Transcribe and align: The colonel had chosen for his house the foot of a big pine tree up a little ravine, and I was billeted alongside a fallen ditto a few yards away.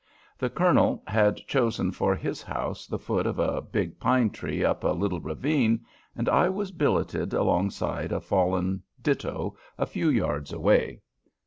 The 0.35 0.49
colonel 0.49 1.03
had 1.05 1.45
chosen 1.45 1.91
for 1.91 2.15
his 2.15 2.41
house 2.41 2.87
the 2.87 2.97
foot 2.97 3.27
of 3.27 3.37
a 3.37 3.61
big 3.61 3.99
pine 3.99 4.31
tree 4.31 4.65
up 4.65 4.83
a 4.83 4.87
little 4.93 5.19
ravine, 5.19 5.85
and 6.15 6.27
I 6.27 6.49
was 6.49 6.71
billeted 6.71 7.35
alongside 7.35 8.11
a 8.11 8.19
fallen 8.19 8.81
ditto 8.99 9.55
a 9.77 9.85
few 9.85 10.09
yards 10.09 10.51
away. 10.51 11.01